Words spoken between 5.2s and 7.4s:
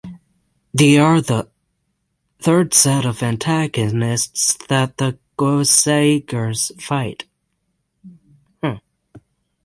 Goseigers fight.